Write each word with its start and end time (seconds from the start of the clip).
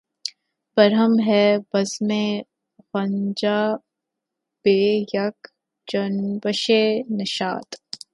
برہم 0.77 1.13
ہے 1.27 1.45
بزمِ 1.71 2.09
غنچہ 2.91 3.59
بہ 4.65 4.75
یک 5.15 5.39
جنبشِ 5.87 6.65
نشاط 7.17 7.69